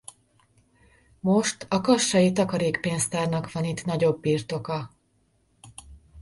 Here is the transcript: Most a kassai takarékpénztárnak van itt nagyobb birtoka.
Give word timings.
Most 1.19 1.65
a 1.69 1.81
kassai 1.81 2.31
takarékpénztárnak 2.31 3.51
van 3.51 3.63
itt 3.63 3.85
nagyobb 3.85 4.19
birtoka. 4.21 4.93